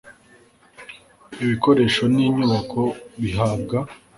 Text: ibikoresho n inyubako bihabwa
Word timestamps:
ibikoresho 1.43 2.03
n 2.13 2.15
inyubako 2.25 2.81
bihabwa 3.21 3.77